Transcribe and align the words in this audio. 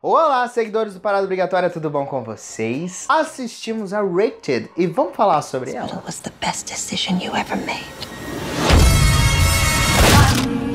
Olá, 0.00 0.46
seguidores 0.46 0.94
do 0.94 1.00
Parada 1.00 1.24
Obrigatória, 1.24 1.68
tudo 1.68 1.90
bom 1.90 2.06
com 2.06 2.22
vocês? 2.22 3.04
Assistimos 3.08 3.92
a 3.92 4.00
Rated 4.00 4.70
e 4.76 4.86
vamos 4.86 5.16
falar 5.16 5.42
sobre 5.42 5.72
ela. 5.72 6.00
Was 6.06 6.20
the 6.20 6.30
best 6.40 6.68
decision 6.68 7.18
you 7.20 7.34
ever 7.34 7.56
made. 7.66 7.84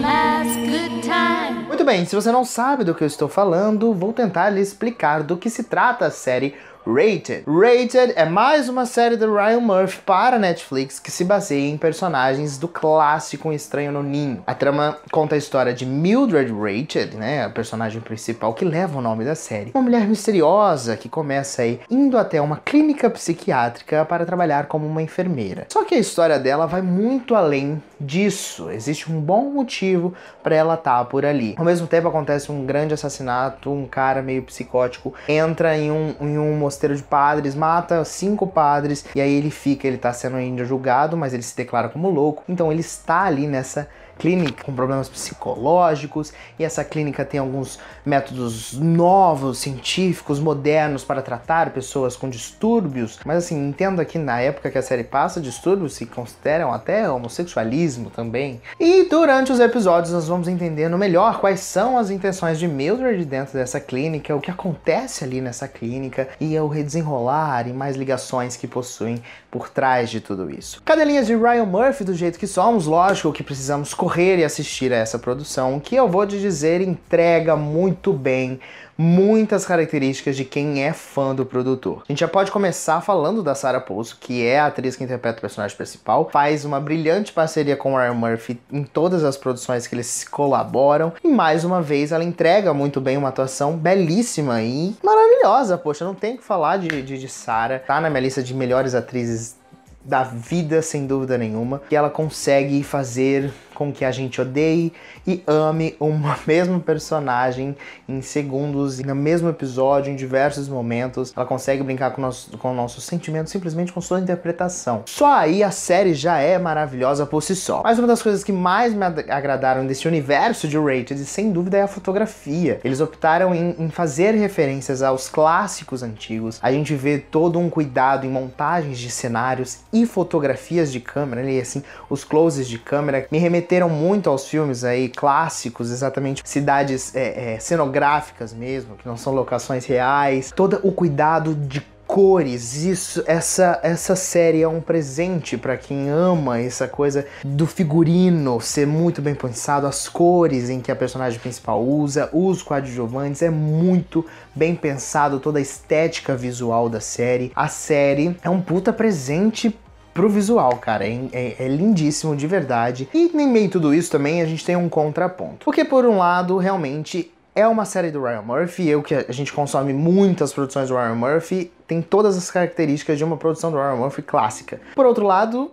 last 0.02 0.60
good 0.60 1.02
time. 1.02 1.66
Muito 1.66 1.86
bem, 1.86 2.06
se 2.06 2.14
você 2.14 2.34
não 2.34 2.44
sabe 2.44 2.84
do 2.84 2.94
que 2.94 3.02
eu 3.02 3.08
estou 3.08 3.30
falando, 3.30 3.94
vou 3.94 4.12
tentar 4.12 4.50
lhe 4.50 4.60
explicar 4.60 5.24
do 5.24 5.38
que 5.38 5.50
se 5.50 5.64
trata 5.64 6.08
a 6.08 6.12
série 6.12 6.56
Rated. 6.86 7.46
Rated 7.48 8.14
é 8.16 8.26
mais 8.26 8.68
uma 8.68 8.86
série 8.86 9.16
do 9.16 9.34
Ryan 9.34 9.62
Murphy 9.62 10.02
para 10.06 10.38
Netflix 10.38 11.00
que 11.00 11.10
se 11.10 11.24
baseia 11.24 11.70
em 11.70 11.78
personagens 11.78 12.58
do 12.58 12.68
clássico 12.68 13.54
Estranho 13.54 13.92
no 13.92 14.04
Ninho. 14.04 14.44
A 14.46 14.54
trama 14.54 14.98
conta 15.12 15.36
a 15.36 15.38
história 15.38 15.74
de 15.74 15.86
Mildred 15.86 16.52
Rated, 16.52 17.16
né, 17.16 17.46
a 17.46 17.50
personagem 17.50 18.02
principal 18.02 18.54
que 18.54 18.66
leva 18.66 19.00
o 19.00 19.02
nome 19.02 19.24
da 19.24 19.34
série. 19.34 19.72
Uma 19.74 19.84
mulher 19.84 20.06
misteriosa 20.08 20.98
que 20.98 21.08
começa 21.08 21.62
aí 21.62 21.80
indo 21.90 22.18
até 22.18 22.42
uma 22.42 22.58
clínica 22.58 23.10
psiquiátrica 23.10 24.04
para 24.04 24.26
trabalhar 24.26 24.66
como 24.66 24.86
uma 24.86 25.02
enfermeira. 25.02 25.66
Só 25.70 25.86
que 25.86 25.96
a 25.96 26.00
história 26.00 26.38
dela 26.38 26.66
vai 26.66 26.82
muito 26.82 27.34
além 27.34 27.82
disso. 28.00 28.70
Existe 28.70 29.12
um 29.12 29.22
bom 29.22 29.50
motivo 29.52 30.14
para 30.42 30.56
ela 30.56 30.74
estar 30.74 31.00
tá 31.00 31.06
por 31.06 31.26
ali. 31.26 31.56
Ao 31.58 31.64
mesmo 31.64 31.88
tempo 31.88 32.10
acontece 32.10 32.52
um 32.52 32.66
grande 32.66 32.94
assassinato, 32.94 33.72
um 33.72 33.86
cara 33.86 34.22
meio 34.22 34.44
psicótico 34.44 35.14
entra 35.28 35.78
em 35.78 35.90
um, 35.90 36.16
em 36.20 36.38
um 36.38 36.58
mosteiro 36.74 36.96
de 36.96 37.04
padres, 37.04 37.56
mata 37.56 38.04
cinco 38.04 38.48
padres 38.48 39.06
e 39.16 39.22
aí 39.22 39.34
ele 39.34 39.52
fica, 39.52 39.88
ele 39.88 39.98
tá 39.98 40.12
sendo 40.12 40.36
ainda 40.36 40.66
julgado, 40.66 41.16
mas 41.16 41.34
ele 41.34 41.44
se 41.44 41.56
declara 41.56 41.90
como 41.90 42.10
louco. 42.10 42.44
Então 42.50 42.72
ele 42.72 42.82
está 42.82 43.22
ali 43.22 43.48
nessa 43.48 43.88
clínica 44.18 44.64
com 44.64 44.74
problemas 44.74 45.10
psicológicos 45.10 46.34
e 46.58 46.64
essa 46.64 46.84
clínica 46.84 47.26
tem 47.26 47.40
alguns 47.40 47.80
métodos 48.06 48.74
novos, 48.74 49.60
científicos, 49.60 50.40
modernos 50.40 51.04
para 51.04 51.22
tratar 51.22 51.72
pessoas 51.72 52.16
com 52.16 52.30
distúrbios. 52.30 53.20
Mas 53.26 53.38
assim, 53.38 53.68
entenda 53.68 54.04
que 54.06 54.18
na 54.18 54.40
época 54.40 54.70
que 54.70 54.78
a 54.78 54.82
série 54.82 55.04
passa, 55.04 55.42
distúrbios 55.42 55.94
se 55.94 56.06
consideram 56.06 56.74
até 56.74 57.10
homossexualismo 57.10 58.10
também. 58.10 58.62
E 58.80 59.08
durante 59.10 59.52
os 59.52 59.60
episódios 59.60 60.14
nós 60.14 60.28
vamos 60.28 60.48
entendendo 60.48 60.98
melhor 60.98 61.40
quais 61.40 61.60
são 61.60 61.98
as 61.98 62.10
intenções 62.10 62.60
de 62.60 62.68
Mildred 62.68 63.26
dentro 63.26 63.54
dessa 63.54 63.80
clínica, 63.80 64.36
o 64.36 64.42
que 64.42 64.52
acontece 64.52 65.24
ali 65.24 65.42
nessa 65.42 65.68
clínica 65.68 66.30
e 66.40 66.58
o 66.60 66.68
redesenrolar 66.68 67.68
e 67.68 67.74
mais 67.74 67.96
ligações 67.96 68.56
que 68.56 68.68
possuem 68.68 69.22
por 69.50 69.70
trás 69.70 70.10
de 70.10 70.20
tudo 70.20 70.50
isso. 70.50 70.82
Cadelinhas 70.84 71.28
de 71.28 71.36
Ryan 71.36 71.66
Murphy 71.66 72.04
do 72.04 72.14
jeito 72.14 72.40
que 72.40 72.48
somos, 72.48 72.86
lógico 72.86 73.32
que 73.32 73.44
precisamos 73.44 73.94
correr 74.04 74.38
e 74.38 74.44
assistir 74.44 74.92
a 74.92 74.98
essa 74.98 75.18
produção, 75.18 75.80
que 75.80 75.96
eu 75.96 76.10
vou 76.10 76.28
te 76.28 76.38
dizer 76.38 76.82
entrega 76.82 77.56
muito 77.56 78.12
bem 78.12 78.60
muitas 78.98 79.66
características 79.66 80.36
de 80.36 80.44
quem 80.44 80.84
é 80.84 80.92
fã 80.92 81.34
do 81.34 81.46
produtor. 81.46 82.04
A 82.04 82.12
gente 82.12 82.20
já 82.20 82.28
pode 82.28 82.52
começar 82.52 83.00
falando 83.00 83.42
da 83.42 83.56
Sarah 83.56 83.80
Paulson, 83.80 84.18
que 84.20 84.46
é 84.46 84.60
a 84.60 84.66
atriz 84.66 84.98
que 84.98 85.06
interpreta 85.06 85.38
o 85.38 85.42
personagem 85.42 85.76
principal, 85.78 86.30
faz 86.30 86.66
uma 86.66 86.82
brilhante 86.82 87.32
parceria 87.32 87.78
com 87.78 87.94
o 87.94 87.98
Ryan 87.98 88.14
Murphy 88.14 88.60
em 88.70 88.84
todas 88.84 89.24
as 89.24 89.38
produções 89.38 89.88
que 89.88 89.96
eles 89.96 90.28
colaboram, 90.30 91.14
e 91.24 91.28
mais 91.30 91.64
uma 91.64 91.82
vez 91.82 92.12
ela 92.12 92.26
entrega 92.26 92.74
muito 92.74 93.00
bem 93.00 93.16
uma 93.16 93.30
atuação 93.30 93.78
belíssima 93.78 94.62
e 94.62 94.98
maravilhosa, 95.02 95.78
poxa, 95.78 96.04
não 96.04 96.14
tem 96.14 96.36
que 96.36 96.44
falar 96.44 96.76
de, 96.76 97.02
de, 97.02 97.18
de 97.18 97.30
Sarah, 97.30 97.80
tá 97.80 98.02
na 98.02 98.10
minha 98.10 98.22
lista 98.22 98.44
de 98.44 98.54
melhores 98.54 98.94
atrizes 98.94 99.64
da 100.04 100.24
vida, 100.24 100.82
sem 100.82 101.08
dúvida 101.08 101.38
nenhuma, 101.38 101.82
que 101.90 101.96
ela 101.96 102.10
consegue 102.10 102.84
fazer 102.84 103.52
com 103.74 103.92
que 103.92 104.06
a 104.06 104.12
gente 104.12 104.40
odeie 104.40 104.94
e 105.26 105.42
ame 105.48 105.96
uma 106.00 106.38
mesma 106.46 106.80
personagem 106.80 107.76
em 108.08 108.22
segundos 108.22 109.00
no 109.00 109.16
mesmo 109.16 109.50
episódio, 109.50 110.12
em 110.12 110.16
diversos 110.16 110.68
momentos. 110.68 111.34
Ela 111.36 111.46
consegue 111.46 111.84
brincar 111.84 112.12
com, 112.12 112.22
nosso, 112.22 112.58
com 112.58 112.74
nossos 112.74 113.04
sentimentos 113.04 113.52
simplesmente 113.52 113.92
com 113.92 114.02
sua 114.02 114.20
interpretação. 114.20 115.04
Só 115.06 115.32
aí 115.34 115.64
a 115.64 115.72
série 115.72 116.14
já 116.14 116.40
é 116.40 116.58
maravilhosa 116.58 117.26
por 117.26 117.42
si 117.42 117.56
só. 117.56 117.82
Mas 117.84 117.98
uma 118.00 118.08
das 118.08 118.22
coisas 118.22 118.44
que 118.44 118.52
mais 118.52 118.94
me 118.94 119.06
agradaram 119.06 119.86
desse 119.86 120.08
universo 120.08 120.68
de 120.68 120.78
Rated, 120.78 121.24
sem 121.26 121.52
dúvida, 121.52 121.78
é 121.78 121.82
a 121.82 121.88
fotografia. 121.88 122.80
Eles 122.84 123.00
optaram 123.00 123.54
em, 123.54 123.76
em 123.80 123.90
fazer 123.90 124.32
referências 124.32 125.02
aos 125.02 125.30
clássicos 125.30 126.04
antigos. 126.04 126.60
A 126.62 126.72
gente 126.72 126.96
vê 126.96 127.18
todo 127.18 127.60
um 127.60 127.70
cuidado 127.70 128.26
em 128.26 128.30
montagens 128.30 128.98
de 128.98 129.10
cenários 129.10 129.80
e 129.92 130.06
fotografias 130.06 130.92
de 130.92 131.00
câmera, 131.00 131.50
e 131.50 131.60
assim, 131.60 131.84
os 132.10 132.24
closes 132.24 132.68
de 132.68 132.78
câmera 132.78 133.28
me 133.32 133.38
remeteram 133.64 133.90
muito 133.90 134.30
aos 134.30 134.48
filmes 134.48 134.84
aí 134.84 135.08
clássicos, 135.08 135.90
exatamente 135.90 136.42
cidades 136.46 137.16
é, 137.16 137.54
é, 137.54 137.60
cenográficas 137.60 138.54
mesmo, 138.54 138.96
que 138.96 139.08
não 139.08 139.16
são 139.16 139.34
locações 139.34 139.86
reais, 139.86 140.52
todo 140.54 140.80
o 140.84 140.92
cuidado 140.92 141.56
de 141.56 141.82
cores, 142.06 142.84
isso, 142.84 143.24
essa 143.26 143.80
essa 143.82 144.16
série 144.16 144.62
é 144.62 144.68
um 144.68 144.82
presente 144.82 145.58
para 145.58 145.78
quem 145.78 146.10
ama 146.10 146.60
essa 146.60 146.88
coisa 146.88 147.26
do 147.44 147.66
figurino 147.66 148.60
ser 148.62 148.86
muito 148.86 149.22
bem 149.22 149.34
pensado, 149.34 149.88
as 149.88 150.08
cores 150.10 150.70
em 150.70 150.80
que 150.80 150.92
a 150.92 150.96
personagem 150.96 151.40
principal 151.40 151.82
usa, 151.82 152.30
os 152.34 152.62
coadjuvantes, 152.62 153.42
é 153.42 153.50
muito 153.50 154.24
bem 154.54 154.76
pensado 154.76 155.40
toda 155.40 155.58
a 155.58 155.62
estética 155.62 156.36
visual 156.36 156.90
da 156.90 157.00
série. 157.00 157.52
A 157.56 157.68
série 157.68 158.38
é 158.44 158.50
um 158.50 158.62
puta 158.62 158.94
presente 158.94 159.76
pro 160.14 160.30
visual, 160.30 160.78
cara. 160.78 161.06
É, 161.06 161.20
é, 161.32 161.56
é, 161.60 161.68
lindíssimo 161.68 162.36
de 162.36 162.48
verdade. 162.48 163.10
E 163.14 163.32
em 163.34 163.48
meio 163.48 163.70
tudo 163.70 163.94
isso 163.94 164.12
também 164.12 164.42
a 164.42 164.46
gente 164.46 164.66
tem 164.66 164.76
um 164.76 164.90
contraponto. 164.90 165.66
Porque 165.66 165.84
por 165.84 166.06
um 166.06 166.18
lado, 166.18 166.58
realmente 166.58 167.32
é 167.56 167.68
uma 167.68 167.86
série 167.86 168.12
do 168.12 168.24
Ryan 168.24 168.42
Murphy, 168.42 168.88
eu 168.88 169.04
que 169.04 169.14
a 169.14 169.32
gente 169.32 169.54
consome 169.54 169.94
muitas 169.94 170.52
produções 170.52 170.90
do 170.90 170.96
Ryan 170.96 171.16
Murphy, 171.16 171.72
tem 171.86 172.02
todas 172.02 172.36
as 172.36 172.50
características 172.50 173.18
de 173.18 173.24
uma 173.24 173.38
produção 173.38 173.72
do 173.72 173.78
Ryan 173.78 173.96
Murphy 173.96 174.24
clássica. 174.24 174.82
Por 174.96 175.06
outro 175.06 175.26
lado, 175.26 175.72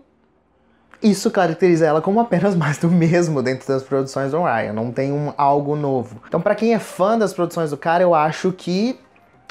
isso 1.03 1.31
caracteriza 1.31 1.87
ela 1.87 2.03
como 2.03 2.21
apenas 2.21 2.55
mais 2.55 2.77
do 2.79 2.89
mesmo 2.89 3.43
dentro 3.43 3.67
das 3.67 3.83
produções 3.83 4.33
do 4.33 4.43
Ryan, 4.43 4.75
não 4.75 4.93
tem 4.93 5.13
um 5.13 5.33
algo 5.37 5.75
novo. 5.75 6.21
Então, 6.29 6.41
para 6.41 6.55
quem 6.55 6.75
é 6.75 6.79
fã 6.79 7.19
das 7.19 7.33
produções 7.33 7.71
do 7.71 7.77
cara, 7.77 8.03
eu 8.03 8.15
acho 8.15 8.53
que 8.53 8.99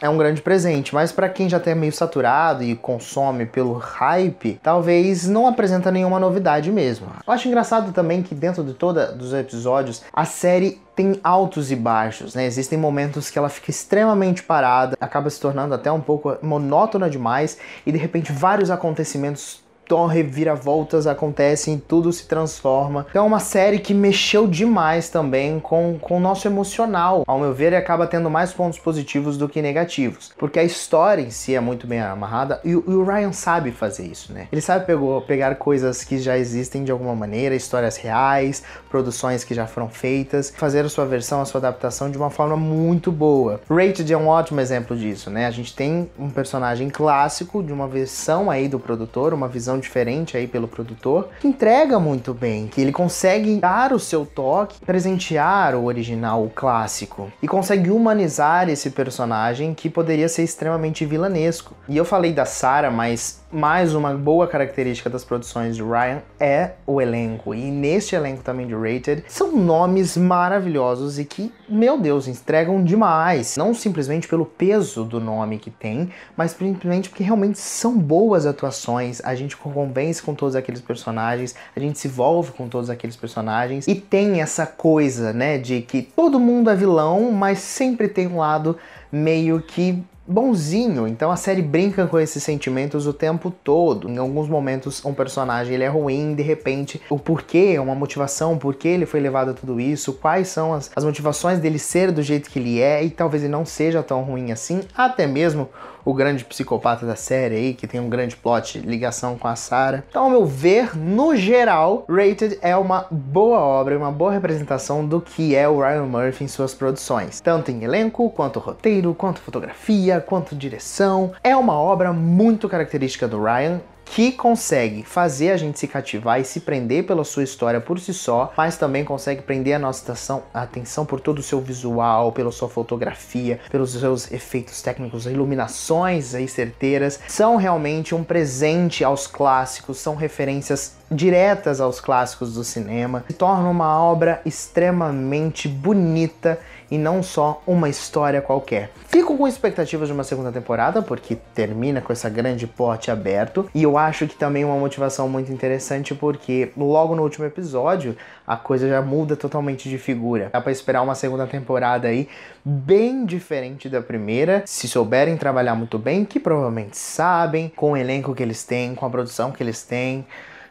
é 0.02 0.10
um 0.10 0.18
grande 0.18 0.42
presente, 0.42 0.94
mas 0.94 1.12
para 1.12 1.30
quem 1.30 1.50
já 1.50 1.60
tá 1.60 1.74
meio 1.76 1.92
saturado 1.92 2.64
e 2.64 2.76
consome 2.76 3.46
pelo 3.46 3.74
hype, 3.74 4.60
talvez 4.64 5.28
não 5.28 5.48
apresenta 5.48 5.92
nenhuma 5.92 6.20
novidade 6.20 6.72
mesmo. 6.72 7.08
Eu 7.26 7.34
acho 7.34 7.48
engraçado 7.48 7.92
também 7.92 8.24
que 8.24 8.34
dentro 8.34 8.64
de 8.64 8.74
todos 8.74 9.04
os 9.20 9.34
episódios, 9.34 10.04
a 10.14 10.26
série 10.26 10.82
tem 10.96 11.20
altos 11.24 11.72
e 11.72 11.76
baixos, 11.76 12.36
né? 12.36 12.46
Existem 12.46 12.78
momentos 12.78 13.30
que 13.30 13.38
ela 13.40 13.50
fica 13.50 13.72
extremamente 13.72 14.44
parada, 14.44 14.98
acaba 15.00 15.30
se 15.30 15.40
tornando 15.40 15.74
até 15.74 15.92
um 15.92 16.02
pouco 16.02 16.38
monótona 16.42 17.10
demais 17.10 17.58
e 17.86 17.92
de 17.92 17.98
repente 17.98 18.31
vários 18.31 18.70
acontecimentos 18.70 19.62
então 19.90 20.06
reviravoltas 20.06 21.08
acontecem, 21.08 21.80
tudo 21.80 22.14
se 22.14 22.28
transforma. 22.28 23.08
Então 23.10 23.24
é 23.24 23.28
uma 23.28 23.40
série 23.40 23.80
que 23.80 23.92
mexeu 23.92 24.46
demais 24.46 25.10
também 25.10 25.60
com, 25.60 25.98
com 26.00 26.18
o 26.18 26.20
nosso 26.20 26.48
emocional. 26.48 27.24
Ao 27.26 27.40
meu 27.40 27.56
ver, 27.56 27.74
acaba 27.74 28.06
tendo 28.06 28.30
mais 28.30 28.54
pontos 28.54 28.78
positivos 28.78 29.36
do 29.36 29.50
que 29.50 29.64
negativos. 29.64 30.32
Porque 30.38 30.60
a 30.60 30.64
história 30.64 31.24
em 31.24 31.32
si 31.32 31.56
é 31.56 31.60
muito 31.60 31.88
bem 31.88 32.00
amarrada 32.00 32.62
e, 32.64 32.70
e 32.70 32.74
o 32.74 33.04
Ryan 33.04 33.32
sabe 33.32 33.72
fazer 33.72 34.06
isso, 34.06 34.32
né? 34.32 34.48
Ele 34.52 34.62
sabe 34.62 34.86
pegou, 34.86 35.20
pegar 35.24 35.56
coisas 35.56 36.04
que 36.04 36.20
já 36.20 36.38
existem 36.38 36.84
de 36.84 36.92
alguma 36.92 37.16
maneira, 37.16 37.56
histórias 37.56 37.98
reais, 37.98 38.62
produções 38.92 39.44
que 39.44 39.56
já 39.56 39.66
foram 39.66 39.90
feitas, 39.90 40.54
fazer 40.56 40.86
a 40.86 40.90
sua 40.90 41.06
versão, 41.08 41.42
a 41.42 41.46
sua 41.46 41.58
adaptação 41.58 42.12
de 42.12 42.18
uma 42.18 42.30
forma 42.30 42.56
muito 42.56 43.12
boa. 43.12 43.60
Rated 43.68 44.14
é 44.14 44.18
um 44.18 44.28
ótimo 44.28 44.62
exemplo 44.62 44.96
disso, 44.96 45.32
né? 45.32 45.48
A 45.48 45.52
gente 45.52 45.76
tem 45.76 46.08
um 46.20 46.30
personagem 46.30 46.92
clássico 46.92 47.64
de 47.64 47.74
uma 47.74 47.88
versão 47.88 48.52
aí 48.52 48.68
do 48.68 48.80
produtor, 48.80 49.34
uma 49.34 49.48
visão 49.48 49.79
diferente 49.80 50.38
aí 50.38 50.48
pelo 50.48 50.68
produtor, 50.68 51.30
que 51.40 51.48
entrega 51.48 52.00
muito 52.00 52.34
bem, 52.34 52.68
que 52.68 52.82
ele 52.82 52.92
consegue 52.92 53.58
dar 53.58 53.94
o 53.94 54.00
seu 54.00 54.26
toque, 54.26 54.80
presentear 54.86 55.76
o 55.76 55.86
original, 55.86 56.44
o 56.44 56.50
clássico, 56.50 57.32
e 57.42 57.48
consegue 57.48 57.90
humanizar 57.90 58.70
esse 58.70 58.90
personagem 58.90 59.74
que 59.74 59.90
poderia 59.90 60.30
ser 60.30 60.44
extremamente 60.44 61.06
vilanesco. 61.06 61.74
E 61.88 61.98
eu 61.98 62.06
falei 62.06 62.34
da 62.34 62.46
Sarah, 62.46 62.92
mas 62.92 63.42
mais 63.51 63.96
uma 63.96 64.13
boa 64.13 64.48
característica 64.48 65.10
das 65.10 65.24
produções 65.24 65.75
de 65.75 65.81
Ryan 65.81 66.22
é 66.40 66.74
o 66.86 67.01
elenco. 67.01 67.54
E 67.54 67.72
neste 67.72 68.16
elenco 68.16 68.44
também 68.44 68.68
de 68.68 68.75
Rated, 68.75 69.24
são 69.28 69.56
nomes 69.56 70.16
maravilhosos 70.16 71.18
e 71.18 71.25
que, 71.25 71.51
meu 71.68 72.00
Deus, 72.00 72.28
entregam 72.28 72.84
demais. 72.84 73.57
Não 73.57 73.74
simplesmente 73.74 74.28
pelo 74.28 74.46
peso 74.46 75.04
do 75.04 75.19
nome 75.19 75.57
que 75.57 75.72
tem, 75.72 76.12
mas 76.38 76.51
simplesmente 76.51 77.10
porque 77.10 77.24
realmente 77.24 77.57
são 77.57 77.98
boas 77.98 78.46
atuações. 78.46 79.19
A 79.24 79.34
gente 79.34 79.57
convence 79.57 80.22
com 80.22 80.36
todos 80.36 80.56
aqueles 80.56 80.81
personagens, 80.81 81.56
a 81.75 81.80
gente 81.80 81.98
se 81.98 82.07
envolve 82.07 82.51
com 82.51 82.68
todos 82.69 82.90
aqueles 82.90 83.16
personagens 83.16 83.88
e 83.88 83.96
tem 83.96 84.42
essa 84.42 84.68
coisa, 84.68 85.34
né, 85.34 85.57
de 85.57 85.81
que 85.81 86.04
todo 86.04 86.40
mundo 86.40 86.69
é 86.69 86.75
vilão, 86.75 87.31
mas 87.31 87.60
sempre 87.60 88.07
tem 88.07 88.28
um 88.28 88.38
lado 88.38 88.78
meio 89.12 89.60
que 89.60 90.04
bonzinho, 90.30 91.08
então 91.08 91.31
a 91.31 91.36
série 91.36 91.62
brinca 91.62 92.06
com 92.06 92.20
esses 92.20 92.44
sentimentos 92.44 93.08
o 93.08 93.14
tempo 93.14 93.50
todo. 93.50 94.08
Em 94.08 94.20
alguns 94.20 94.48
momentos 94.48 95.04
um 95.04 95.14
personagem 95.14 95.74
ele 95.74 95.84
é 95.84 95.88
ruim, 95.88 96.36
de 96.36 96.44
repente 96.44 97.02
o 97.10 97.18
porquê, 97.18 97.80
uma 97.80 97.96
motivação, 97.96 98.56
por 98.56 98.76
que 98.76 98.88
ele 98.88 99.08
foi 99.08 99.20
levado 99.20 99.50
a 99.52 99.54
tudo 99.54 99.80
isso, 99.80 100.14
quais 100.14 100.48
são 100.50 100.74
as, 100.74 100.92
as 100.96 101.04
motivações 101.04 101.58
dele 101.58 101.80
ser 101.80 102.12
do 102.12 102.22
jeito 102.22 102.52
que 102.52 102.60
ele 102.60 102.80
é 102.80 103.04
e 103.04 103.10
talvez 103.10 103.42
ele 103.42 103.52
não 103.52 103.66
seja 103.66 104.04
tão 104.04 104.22
ruim 104.22 104.52
assim, 104.52 104.81
até 104.96 105.26
mesmo 105.26 105.68
o 106.10 106.14
grande 106.14 106.44
psicopata 106.44 107.06
da 107.06 107.16
série 107.16 107.56
aí, 107.56 107.74
que 107.76 107.86
tem 107.86 108.00
um 108.00 108.10
grande 108.10 108.36
plot, 108.36 108.80
ligação 108.80 109.38
com 109.38 109.48
a 109.48 109.56
Sarah. 109.56 110.04
Então, 110.10 110.24
ao 110.24 110.30
meu 110.32 110.44
ver, 110.44 110.98
no 110.98 111.36
geral, 111.36 112.04
Rated 112.10 112.58
é 112.64 112.76
uma 112.76 113.06
boa 113.12 113.60
obra, 113.60 113.96
uma 113.96 114.12
boa 114.12 114.32
representação 114.32 115.06
do 115.06 115.22
que 115.22 115.56
é 115.56 115.70
o 115.70 115.80
Ryan 115.80 116.06
Murphy 116.06 116.46
em 116.46 116.48
suas 116.48 116.74
produções. 116.74 117.40
Tanto 117.40 117.70
em 117.70 117.84
elenco, 117.84 118.28
quanto 118.32 118.60
roteiro, 118.60 119.14
quanto 119.14 119.40
fotografia, 119.40 120.20
quanto 120.20 120.56
direção. 120.56 121.32
É 121.44 121.56
uma 121.56 121.74
obra 121.74 122.12
muito 122.12 122.68
característica 122.68 123.28
do 123.28 123.44
Ryan, 123.44 123.80
que 124.12 124.32
consegue 124.32 125.04
fazer 125.04 125.52
a 125.52 125.58
gente 125.58 125.78
se 125.78 125.88
cativar 125.88 126.42
e 126.42 126.44
se 126.44 126.62
prender 126.62 127.06
pela 127.06 127.24
sua 127.24 127.44
história 127.44 127.80
por 127.80 128.00
si 128.00 128.12
só, 128.12 128.52
mas 128.58 128.76
também 128.76 129.06
consegue 129.06 129.44
prender 129.44 129.76
a 129.76 129.80
nossa 129.80 130.04
atenção, 130.04 130.44
a 130.52 130.62
atenção 130.64 131.06
por 131.06 131.20
todo 131.20 131.40
o 131.40 131.44
seu 131.44 131.62
visual, 131.62 132.32
pela 132.32 132.52
sua 132.52 132.68
fotografia, 132.68 133.60
pelos 133.70 133.92
seus 133.92 134.32
efeitos 134.32 134.82
técnicos, 134.82 135.28
iluminações 135.28 136.34
aí 136.34 136.48
certeiras, 136.48 137.20
são 137.28 137.56
realmente 137.56 138.16
um 138.16 138.24
presente 138.24 139.04
aos 139.04 139.28
clássicos, 139.28 140.00
são 140.00 140.16
referências 140.16 140.98
diretas 141.12 141.80
aos 141.80 142.00
clássicos 142.00 142.54
do 142.54 142.64
cinema, 142.64 143.24
e 143.30 143.34
torna 143.34 143.70
uma 143.70 144.02
obra 144.02 144.42
extremamente 144.46 145.68
bonita 145.68 146.60
e 146.91 146.97
não 146.97 147.21
só 147.21 147.62
uma 147.65 147.89
história 147.89 148.41
qualquer. 148.41 148.91
Fico 149.07 149.38
com 149.38 149.47
expectativas 149.47 150.07
de 150.07 150.13
uma 150.13 150.24
segunda 150.24 150.51
temporada, 150.51 151.01
porque 151.01 151.36
termina 151.53 152.01
com 152.01 152.13
essa 152.13 152.30
grande 152.30 152.68
porte 152.68 153.09
aberto, 153.09 153.69
e 153.74 153.83
eu 153.83 153.97
acho 153.97 154.27
que 154.27 154.36
também 154.36 154.63
uma 154.63 154.77
motivação 154.77 155.27
muito 155.27 155.51
interessante, 155.51 156.13
porque 156.13 156.71
logo 156.77 157.15
no 157.15 157.24
último 157.24 157.45
episódio 157.45 158.15
a 158.45 158.56
coisa 158.56 158.88
já 158.88 159.01
muda 159.01 159.36
totalmente 159.36 159.89
de 159.89 159.97
figura. 159.97 160.50
Dá 160.51 160.62
pra 160.62 160.71
esperar 160.71 161.01
uma 161.01 161.15
segunda 161.15 161.45
temporada 161.45 162.07
aí 162.07 162.27
bem 162.63 163.25
diferente 163.25 163.89
da 163.89 164.01
primeira, 164.01 164.63
se 164.65 164.88
souberem 164.88 165.38
trabalhar 165.38 165.75
muito 165.75 165.97
bem, 165.97 166.25
que 166.25 166.39
provavelmente 166.39 166.97
sabem, 166.97 167.71
com 167.75 167.91
o 167.91 167.97
elenco 167.97 168.33
que 168.33 168.44
eles 168.44 168.63
têm, 168.63 168.95
com 168.95 169.06
a 169.06 169.09
produção 169.09 169.51
que 169.51 169.62
eles 169.62 169.83
têm. 169.83 170.25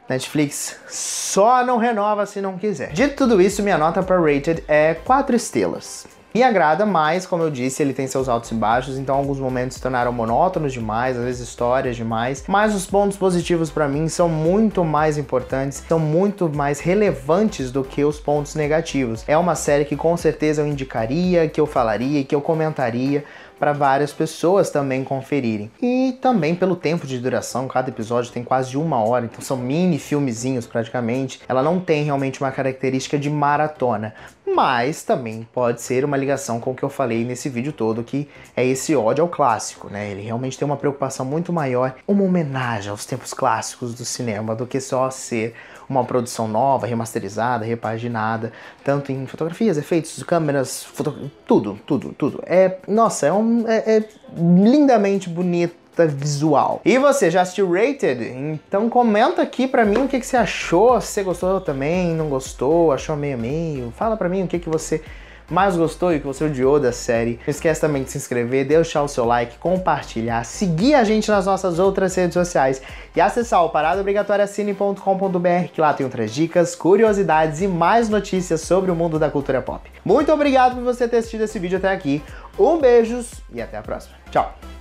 Netflix 0.09 0.77
só 0.89 1.63
não 1.65 1.77
renova 1.77 2.25
se 2.25 2.41
não 2.41 2.57
quiser. 2.57 2.93
Dito 2.93 3.15
tudo 3.15 3.43
isso, 3.43 3.63
minha 3.63 3.77
nota 3.77 4.03
para 4.03 4.19
Rated 4.19 4.65
é 4.67 4.95
4 4.95 5.37
estrelas. 5.37 6.07
Me 6.35 6.43
agrada, 6.43 6.85
mas, 6.85 7.27
como 7.27 7.43
eu 7.43 7.51
disse, 7.51 7.83
ele 7.83 7.95
tem 7.95 8.07
seus 8.07 8.29
altos 8.29 8.51
e 8.51 8.55
baixos, 8.55 8.99
então 8.99 9.17
alguns 9.17 9.41
momentos 9.41 9.77
se 9.77 9.83
tornaram 9.83 10.13
monótonos 10.13 10.75
demais, 10.75 11.17
às 11.17 11.25
vezes 11.25 11.49
histórias 11.49 11.97
demais. 11.97 12.45
Mas 12.47 12.75
os 12.75 12.87
pontos 12.87 13.17
positivos 13.17 13.71
para 13.71 13.89
mim 13.89 14.09
são 14.09 14.29
muito 14.29 14.85
mais 14.85 15.17
importantes, 15.17 15.83
são 15.89 15.99
muito 15.99 16.49
mais 16.49 16.81
relevantes 16.81 17.73
do 17.73 17.83
que 17.83 18.05
os 18.05 18.21
pontos 18.21 18.55
negativos. 18.55 19.25
É 19.27 19.39
uma 19.39 19.55
série 19.55 19.87
que 19.87 19.97
com 19.97 20.17
certeza 20.19 20.61
eu 20.61 20.67
indicaria, 20.67 21.49
que 21.49 21.61
eu 21.61 21.67
falaria, 21.67 22.23
que 22.23 22.35
eu 22.35 22.43
comentaria 22.43 23.25
para 23.59 23.73
várias 23.73 24.13
pessoas 24.13 24.71
também 24.71 25.05
conferirem. 25.05 25.71
E 25.83 26.17
também 26.21 26.55
pelo 26.55 26.77
tempo 26.77 27.07
de 27.07 27.19
duração, 27.19 27.67
cada 27.69 27.91
episódio 27.91 28.33
tem 28.33 28.45
quase 28.45 28.77
uma 28.77 29.03
hora, 29.03 29.25
então 29.25 29.41
são 29.41 29.57
mini 29.57 29.99
filmezinhos 29.99 30.67
praticamente. 30.67 31.41
Ela 31.49 31.63
não 31.63 31.81
tem 31.81 32.05
realmente 32.05 32.41
uma 32.41 32.51
característica 32.51 33.19
de 33.19 33.29
maratona, 33.29 34.15
mas 34.55 35.03
também 35.03 35.47
pode 35.53 35.81
ser 35.83 36.05
uma 36.05 36.17
ligação 36.17 36.61
com 36.61 36.73
o 36.73 36.75
que 36.75 36.83
eu 36.83 36.89
falei 36.89 37.25
nesse 37.25 37.49
vídeo 37.49 37.73
todo, 37.73 38.03
que 38.03 38.29
é 38.57 38.65
esse 38.65 38.95
ódio 38.95 39.23
ao 39.23 39.29
clássico, 39.29 39.89
né? 39.89 40.11
Ele 40.11 40.23
realmente 40.23 40.59
tem 40.59 40.67
uma 40.67 40.77
preocupação 40.77 41.25
muito 41.25 41.53
maior, 41.53 41.95
uma 42.07 42.25
homenagem 42.25 42.91
aos 42.91 43.05
tempos 43.05 43.33
clássicos 43.33 43.95
do 43.95 44.05
cinema, 44.05 44.55
do 44.55 44.67
que 44.67 44.81
só 44.81 45.11
ser 45.11 45.55
uma 45.89 46.05
produção 46.05 46.47
nova, 46.47 46.87
remasterizada, 46.87 47.65
repaginada, 47.65 48.53
tanto 48.85 49.11
em 49.11 49.27
fotografias, 49.27 49.79
efeitos, 49.79 50.23
câmeras, 50.23 50.85
foto... 50.85 51.31
tudo, 51.47 51.79
tudo, 51.87 52.13
tudo. 52.13 52.43
É, 52.45 52.77
nossa, 52.87 53.27
é, 53.27 53.33
um, 53.33 53.67
é, 53.67 53.97
é 53.97 54.09
lindamente 54.37 55.29
bonito 55.29 55.88
visual. 56.07 56.81
E 56.85 56.99
você 56.99 57.31
já 57.31 57.43
assistiu 57.43 57.71
Rated? 57.73 58.23
Então 58.23 58.89
comenta 58.89 59.43
aqui 59.43 59.67
pra 59.67 59.85
mim 59.85 60.05
o 60.05 60.09
que, 60.09 60.21
que 60.21 60.27
você 60.27 60.37
achou, 60.37 61.01
se 61.01 61.07
você 61.07 61.23
gostou 61.23 61.61
também, 61.61 62.15
não 62.15 62.29
gostou, 62.29 62.93
achou 62.93 63.17
meio 63.17 63.39
meio. 63.39 63.93
Fala 63.97 64.17
pra 64.17 64.29
mim 64.29 64.45
o 64.45 64.47
que, 64.47 64.59
que 64.59 64.69
você 64.69 65.03
mais 65.51 65.77
gostou 65.77 66.13
e 66.13 66.21
que 66.21 66.27
você 66.27 66.45
odiou 66.45 66.79
da 66.79 66.93
série. 66.93 67.41
Não 67.47 67.51
esquece 67.51 67.81
também 67.81 68.03
de 68.03 68.11
se 68.11 68.19
inscrever, 68.19 68.67
deixar 68.67 69.03
o 69.03 69.09
seu 69.09 69.25
like, 69.25 69.57
compartilhar, 69.59 70.45
seguir 70.45 70.95
a 70.95 71.05
gente 71.05 71.31
nas 71.31 71.47
nossas 71.47 71.79
outras 71.79 72.15
redes 72.15 72.35
sociais 72.35 72.83
e 73.17 73.21
acessar 73.21 73.65
o 73.65 73.71
paradaobrigatoriacine.com.br 73.71 75.69
que 75.73 75.81
lá 75.81 75.95
tem 75.95 76.05
outras 76.05 76.33
dicas, 76.33 76.75
curiosidades 76.75 77.63
e 77.63 77.69
mais 77.69 78.09
notícias 78.09 78.61
sobre 78.61 78.91
o 78.91 78.95
mundo 78.95 79.19
da 79.19 79.31
cultura 79.31 79.63
pop. 79.63 79.91
Muito 80.05 80.31
obrigado 80.33 80.75
por 80.75 80.85
você 80.85 81.09
ter 81.09 81.19
assistido 81.19 81.45
esse 81.45 81.59
vídeo 81.59 81.79
até 81.79 81.91
aqui. 81.91 82.23
Um 82.59 82.79
beijos 82.79 83.31
e 83.53 83.63
até 83.63 83.79
a 83.79 83.83
próxima. 83.83 84.15
Tchau! 84.31 84.78